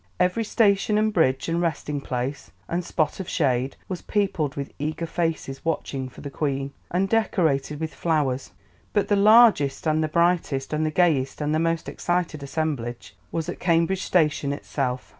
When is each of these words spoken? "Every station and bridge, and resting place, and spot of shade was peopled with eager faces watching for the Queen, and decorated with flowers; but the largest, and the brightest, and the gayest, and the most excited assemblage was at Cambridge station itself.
"Every 0.19 0.43
station 0.43 0.97
and 0.97 1.13
bridge, 1.13 1.47
and 1.47 1.61
resting 1.61 2.01
place, 2.01 2.49
and 2.67 2.83
spot 2.83 3.19
of 3.19 3.29
shade 3.29 3.75
was 3.87 4.01
peopled 4.01 4.55
with 4.55 4.73
eager 4.79 5.05
faces 5.05 5.63
watching 5.63 6.09
for 6.09 6.21
the 6.21 6.31
Queen, 6.31 6.71
and 6.89 7.07
decorated 7.07 7.79
with 7.79 7.93
flowers; 7.93 8.49
but 8.93 9.09
the 9.09 9.15
largest, 9.15 9.85
and 9.85 10.03
the 10.03 10.07
brightest, 10.07 10.73
and 10.73 10.87
the 10.87 10.89
gayest, 10.89 11.39
and 11.39 11.53
the 11.53 11.59
most 11.59 11.87
excited 11.87 12.41
assemblage 12.41 13.15
was 13.31 13.47
at 13.47 13.59
Cambridge 13.59 14.01
station 14.05 14.51
itself. 14.53 15.09